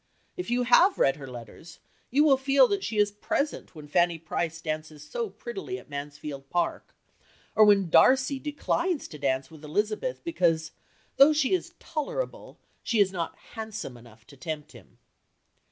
If 0.35 0.49
you 0.49 0.63
have 0.63 0.97
read 0.97 1.17
her 1.17 1.27
letters 1.27 1.77
you 2.09 2.23
will 2.23 2.35
feel 2.37 2.67
that 2.69 2.83
she 2.83 2.97
is 2.97 3.11
present 3.11 3.75
when 3.75 3.87
Fanny 3.87 4.17
Price 4.17 4.59
dances 4.59 5.07
so 5.07 5.29
prettily 5.29 5.77
at 5.77 5.91
Mansfield 5.91 6.49
Park, 6.49 6.95
or 7.55 7.65
when 7.65 7.87
Darcy 7.87 8.39
declines 8.39 9.07
to 9.09 9.19
dance 9.19 9.51
with 9.51 9.63
Elizabeth 9.63 10.23
because 10.23 10.71
though 11.17 11.33
she 11.33 11.53
is 11.53 11.75
"tolerable," 11.77 12.57
she 12.81 12.99
is 12.99 13.11
"not 13.11 13.35
handsome 13.53 13.95
enough" 13.95 14.25
to 14.25 14.35
tempt 14.35 14.71
him. 14.71 14.97